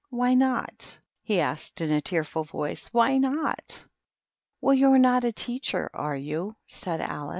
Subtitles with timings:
[0.09, 3.85] "Why not?" he asked, in a tearful voice; "why not?""
[4.59, 7.29] Well, you're not a teacher, are you?" said Alice.